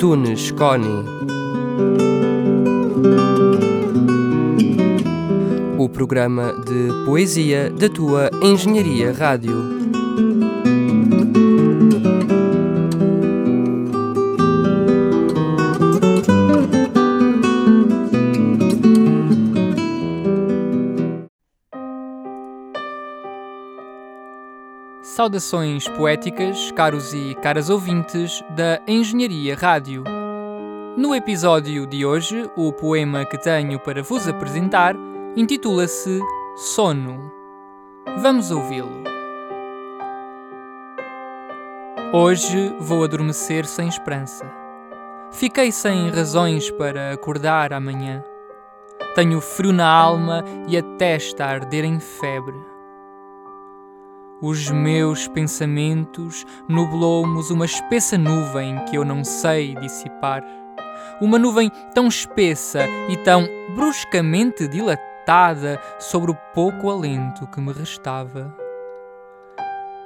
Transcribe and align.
Antunes 0.00 0.50
Coni. 0.52 1.04
O 5.76 5.90
programa 5.90 6.54
de 6.54 7.04
poesia 7.04 7.68
da 7.68 7.86
tua 7.90 8.30
Engenharia 8.42 9.12
Rádio. 9.12 9.79
Saudações 25.20 25.86
poéticas, 25.86 26.72
caros 26.72 27.12
e 27.12 27.34
caras 27.42 27.68
ouvintes 27.68 28.42
da 28.56 28.80
Engenharia 28.88 29.54
Rádio. 29.54 30.02
No 30.96 31.14
episódio 31.14 31.86
de 31.86 32.06
hoje, 32.06 32.50
o 32.56 32.72
poema 32.72 33.26
que 33.26 33.36
tenho 33.36 33.78
para 33.78 34.02
vos 34.02 34.26
apresentar 34.26 34.96
intitula-se 35.36 36.20
Sono. 36.56 37.30
Vamos 38.16 38.50
ouvi-lo. 38.50 39.04
Hoje 42.14 42.74
vou 42.80 43.04
adormecer 43.04 43.66
sem 43.66 43.88
esperança. 43.88 44.50
Fiquei 45.30 45.70
sem 45.70 46.08
razões 46.08 46.70
para 46.70 47.12
acordar 47.12 47.74
amanhã. 47.74 48.24
Tenho 49.14 49.42
frio 49.42 49.70
na 49.70 49.86
alma 49.86 50.42
e 50.66 50.78
a 50.78 50.82
testa 50.82 51.44
a 51.44 51.50
arder 51.50 51.84
em 51.84 52.00
febre. 52.00 52.69
Os 54.42 54.70
meus 54.70 55.28
pensamentos 55.28 56.46
nublou-mos 56.66 57.50
uma 57.50 57.66
espessa 57.66 58.16
nuvem 58.16 58.82
que 58.86 58.96
eu 58.96 59.04
não 59.04 59.22
sei 59.22 59.74
dissipar. 59.74 60.42
Uma 61.20 61.38
nuvem 61.38 61.70
tão 61.94 62.08
espessa 62.08 62.86
e 63.10 63.18
tão 63.18 63.46
bruscamente 63.74 64.66
dilatada 64.66 65.78
sobre 65.98 66.30
o 66.30 66.38
pouco 66.54 66.90
alento 66.90 67.46
que 67.48 67.60
me 67.60 67.72
restava 67.72 68.59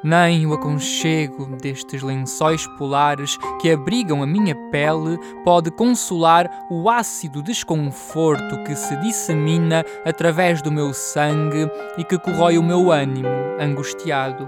nem 0.04 0.46
o 0.46 0.52
aconchego 0.52 1.46
destes 1.56 2.02
lençóis 2.02 2.66
polares 2.76 3.38
que 3.60 3.70
abrigam 3.72 4.22
a 4.22 4.26
minha 4.26 4.54
pele 4.70 5.18
pode 5.42 5.70
consolar 5.70 6.50
o 6.70 6.90
ácido 6.90 7.42
desconforto 7.42 8.62
que 8.64 8.76
se 8.76 8.94
dissemina 8.96 9.82
através 10.04 10.60
do 10.60 10.70
meu 10.70 10.92
sangue 10.92 11.70
e 11.96 12.04
que 12.04 12.18
corrói 12.18 12.58
o 12.58 12.62
meu 12.62 12.92
ânimo 12.92 13.28
angustiado. 13.58 14.46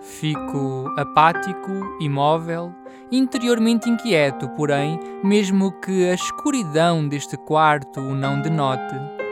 Fico 0.00 0.92
apático, 0.96 1.70
imóvel, 2.00 2.74
interiormente 3.10 3.88
inquieto, 3.88 4.48
porém, 4.50 4.98
mesmo 5.22 5.72
que 5.80 6.10
a 6.10 6.14
escuridão 6.14 7.06
deste 7.06 7.36
quarto 7.36 8.00
o 8.00 8.14
não 8.14 8.40
denote. 8.40 9.25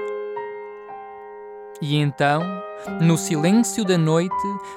E 1.81 1.97
então, 1.97 2.43
no 3.01 3.17
silêncio 3.17 3.85
da 3.85 3.99
noite, 3.99 4.35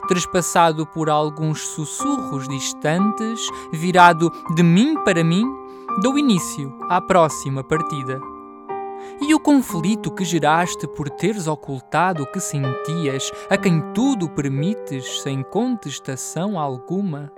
trespassado 0.08 0.86
por 0.86 1.10
alguns 1.10 1.68
sussurros 1.68 2.48
distantes, 2.48 3.40
virado 3.72 4.32
de 4.56 4.64
mim 4.64 4.96
para 5.04 5.24
mim, 5.24 5.46
dou 6.02 6.18
início 6.18 6.76
à 6.90 7.00
próxima 7.00 7.64
partida. 7.64 8.20
E 9.22 9.34
o 9.34 9.40
conflito 9.40 10.12
que 10.12 10.26
geraste 10.26 10.88
por 10.88 11.10
teres 11.10 11.48
ocultado 11.48 12.24
o 12.24 12.32
que 12.32 12.40
sentias 12.40 13.32
a 13.50 13.58
quem 13.58 13.82
tudo 13.94 14.30
permites 14.30 15.22
sem 15.22 15.44
contestação 15.44 16.60
alguma? 16.60 17.32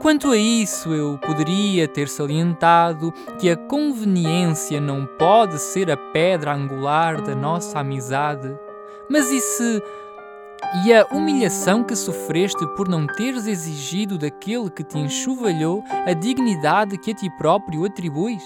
Quanto 0.00 0.30
a 0.30 0.36
isso, 0.36 0.94
eu 0.94 1.18
poderia 1.18 1.88
ter 1.88 2.08
salientado 2.08 3.12
que 3.38 3.50
a 3.50 3.56
conveniência 3.56 4.80
não 4.80 5.06
pode 5.06 5.58
ser 5.58 5.90
a 5.90 5.96
pedra 5.96 6.54
angular 6.54 7.20
da 7.20 7.34
nossa 7.34 7.80
amizade 7.80 8.56
mas 9.10 9.30
e 9.30 9.40
se. 9.40 9.82
E 10.84 10.92
a 10.92 11.06
humilhação 11.12 11.84
que 11.84 11.94
sofreste 11.94 12.66
por 12.76 12.88
não 12.88 13.06
teres 13.06 13.46
exigido 13.46 14.18
daquele 14.18 14.70
que 14.70 14.82
te 14.82 14.98
enxovalhou 14.98 15.84
a 16.06 16.12
dignidade 16.12 16.98
que 16.98 17.12
a 17.12 17.14
ti 17.14 17.30
próprio 17.38 17.84
atribuis? 17.84 18.42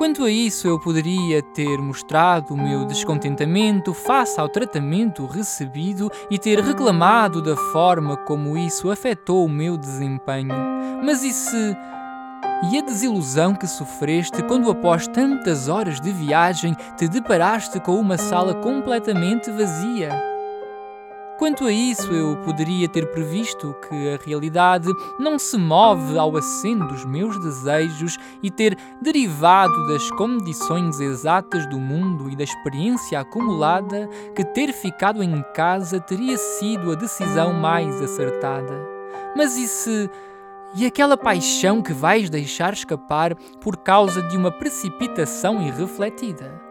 Quanto 0.00 0.24
a 0.24 0.30
isso, 0.30 0.66
eu 0.66 0.80
poderia 0.80 1.42
ter 1.42 1.76
mostrado 1.76 2.54
o 2.54 2.56
meu 2.56 2.86
descontentamento 2.86 3.92
face 3.92 4.40
ao 4.40 4.48
tratamento 4.48 5.26
recebido 5.26 6.10
e 6.30 6.38
ter 6.38 6.58
reclamado 6.58 7.42
da 7.42 7.54
forma 7.54 8.16
como 8.16 8.56
isso 8.56 8.90
afetou 8.90 9.44
o 9.44 9.48
meu 9.48 9.76
desempenho. 9.76 10.54
Mas 11.04 11.22
e 11.22 11.32
se 11.32 11.76
e 12.70 12.78
a 12.78 12.82
desilusão 12.82 13.54
que 13.54 13.66
sofreste 13.66 14.42
quando, 14.42 14.70
após 14.70 15.08
tantas 15.08 15.68
horas 15.68 16.00
de 16.00 16.12
viagem, 16.12 16.76
te 16.96 17.08
deparaste 17.08 17.80
com 17.80 17.98
uma 17.98 18.18
sala 18.18 18.54
completamente 18.54 19.50
vazia. 19.50 20.30
Quanto 21.40 21.64
a 21.64 21.72
isso, 21.72 22.12
eu 22.12 22.36
poderia 22.44 22.86
ter 22.86 23.10
previsto 23.12 23.74
que 23.88 24.10
a 24.10 24.18
realidade 24.22 24.92
não 25.18 25.38
se 25.38 25.56
move 25.56 26.18
ao 26.18 26.36
aceno 26.36 26.86
dos 26.86 27.02
meus 27.06 27.40
desejos 27.40 28.18
e 28.42 28.50
ter 28.50 28.76
derivado 29.00 29.88
das 29.88 30.10
condições 30.10 31.00
exatas 31.00 31.66
do 31.66 31.80
mundo 31.80 32.28
e 32.28 32.36
da 32.36 32.44
experiência 32.44 33.20
acumulada 33.20 34.06
que 34.36 34.44
ter 34.44 34.70
ficado 34.74 35.22
em 35.22 35.42
casa 35.54 35.98
teria 35.98 36.36
sido 36.36 36.92
a 36.92 36.94
decisão 36.94 37.54
mais 37.54 38.02
acertada. 38.02 38.78
Mas 39.34 39.56
e 39.56 39.66
se 39.66 40.10
e 40.74 40.86
aquela 40.86 41.16
paixão 41.16 41.82
que 41.82 41.92
vais 41.92 42.30
deixar 42.30 42.72
escapar 42.72 43.34
por 43.60 43.76
causa 43.76 44.22
de 44.22 44.36
uma 44.36 44.50
precipitação 44.50 45.62
irrefletida. 45.62 46.70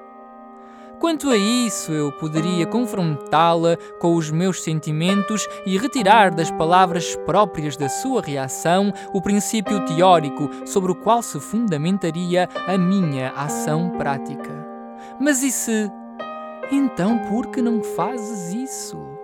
Quanto 1.00 1.30
a 1.30 1.38
isso, 1.38 1.94
eu 1.94 2.12
poderia 2.12 2.66
confrontá-la 2.66 3.78
com 4.02 4.16
os 4.16 4.30
meus 4.30 4.62
sentimentos 4.62 5.48
e 5.66 5.78
retirar 5.78 6.30
das 6.30 6.52
palavras 6.52 7.16
próprias 7.26 7.78
da 7.78 7.88
sua 7.88 8.22
reação 8.22 8.92
o 9.14 9.22
princípio 9.22 9.86
teórico 9.86 10.50
sobre 10.66 10.92
o 10.92 10.96
qual 10.96 11.22
se 11.22 11.40
fundamentaria 11.40 12.50
a 12.68 12.78
minha 12.78 13.30
ação 13.32 13.92
prática. 13.92 14.68
Mas 15.22 15.42
e 15.42 15.52
se? 15.52 15.90
Então, 16.70 17.18
por 17.30 17.48
que 17.48 17.62
não 17.62 17.82
fazes 17.82 18.54
isso? 18.54 19.19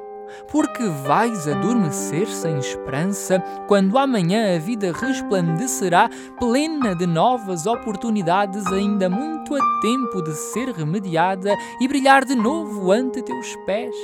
Porque 0.52 0.84
vais 1.06 1.48
adormecer 1.48 2.28
sem 2.28 2.58
esperança 2.58 3.40
quando 3.68 3.98
amanhã 3.98 4.56
a 4.56 4.60
vida 4.60 4.92
resplandecerá 4.92 6.10
plena 6.40 6.96
de 6.96 7.06
novas 7.06 7.66
oportunidades, 7.66 8.66
ainda 8.68 9.10
muito 9.10 9.56
a 9.56 9.60
tempo 9.82 10.22
de 10.22 10.34
ser 10.34 10.70
remediada 10.70 11.56
e 11.80 11.88
brilhar 11.88 12.26
de 12.26 12.36
novo 12.36 12.92
ante 12.92 13.22
teus 13.22 13.56
pés. 13.66 13.96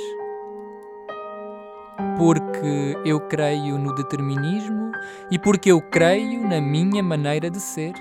Porque 2.18 2.96
eu 3.04 3.20
creio 3.20 3.78
no 3.78 3.94
determinismo 3.94 4.92
e 5.30 5.38
porque 5.38 5.70
eu 5.70 5.80
creio 5.80 6.46
na 6.46 6.60
minha 6.60 7.02
maneira 7.02 7.50
de 7.50 7.60
ser. 7.60 7.94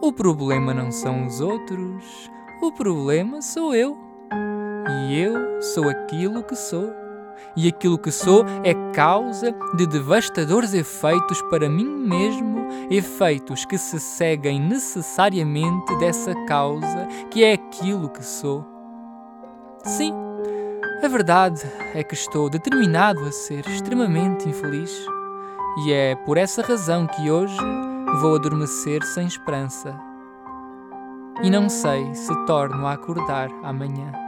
O 0.00 0.12
problema 0.12 0.72
não 0.72 0.92
são 0.92 1.26
os 1.26 1.40
outros, 1.40 2.30
o 2.62 2.70
problema 2.72 3.42
sou 3.42 3.74
eu. 3.74 4.07
E 4.88 5.18
eu 5.20 5.60
sou 5.60 5.88
aquilo 5.88 6.42
que 6.42 6.56
sou. 6.56 6.92
E 7.56 7.68
aquilo 7.68 7.98
que 7.98 8.10
sou 8.10 8.44
é 8.64 8.74
causa 8.92 9.54
de 9.74 9.86
devastadores 9.86 10.74
efeitos 10.74 11.40
para 11.42 11.68
mim 11.68 11.84
mesmo, 11.84 12.66
efeitos 12.90 13.64
que 13.64 13.78
se 13.78 14.00
seguem 14.00 14.60
necessariamente 14.60 15.94
dessa 15.96 16.34
causa 16.46 17.06
que 17.30 17.44
é 17.44 17.52
aquilo 17.52 18.08
que 18.08 18.24
sou. 18.24 18.64
Sim, 19.84 20.12
a 21.02 21.08
verdade 21.08 21.62
é 21.94 22.02
que 22.02 22.14
estou 22.14 22.50
determinado 22.50 23.24
a 23.24 23.30
ser 23.30 23.66
extremamente 23.68 24.48
infeliz. 24.48 24.90
E 25.84 25.92
é 25.92 26.16
por 26.16 26.36
essa 26.36 26.60
razão 26.60 27.06
que 27.06 27.30
hoje 27.30 27.56
vou 28.20 28.34
adormecer 28.34 29.04
sem 29.04 29.26
esperança. 29.26 29.96
E 31.40 31.50
não 31.50 31.68
sei 31.68 32.14
se 32.14 32.34
torno 32.46 32.84
a 32.84 32.94
acordar 32.94 33.48
amanhã. 33.62 34.27